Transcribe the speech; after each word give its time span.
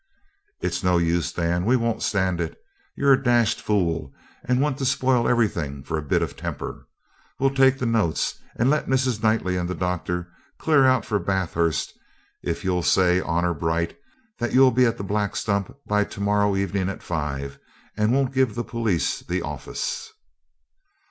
'It's 0.61 0.83
no 0.83 0.97
use, 0.97 1.31
Dan, 1.31 1.63
we 1.63 1.75
won't 1.75 2.01
stand 2.01 2.41
it. 2.41 2.57
You're 2.95 3.13
a 3.13 3.23
dashed 3.23 3.61
fool 3.61 4.11
and 4.43 4.59
want 4.59 4.79
to 4.79 4.83
spoil 4.85 5.27
everything 5.29 5.83
for 5.83 5.95
a 5.95 6.01
bit 6.01 6.23
of 6.23 6.35
temper. 6.35 6.87
We'll 7.39 7.53
take 7.53 7.77
the 7.77 7.85
notes 7.85 8.41
and 8.55 8.67
let 8.67 8.87
Mrs. 8.89 9.21
Knightley 9.21 9.57
and 9.57 9.69
the 9.69 9.75
doctor 9.75 10.27
clear 10.57 10.87
out 10.87 11.05
for 11.05 11.19
Bathurst 11.19 11.93
if 12.41 12.63
you'll 12.63 12.81
say 12.81 13.21
honour 13.21 13.53
bright 13.53 13.95
that 14.39 14.53
you'll 14.53 14.71
be 14.71 14.87
at 14.87 14.97
the 14.97 15.03
Black 15.03 15.35
Stump 15.35 15.69
by 15.85 16.03
to 16.05 16.19
morrow 16.19 16.55
evening 16.55 16.89
at 16.89 17.03
five, 17.03 17.59
and 17.95 18.11
won't 18.11 18.33
give 18.33 18.55
the 18.55 18.63
police 18.63 19.19
the 19.19 19.43
office.' 19.43 20.11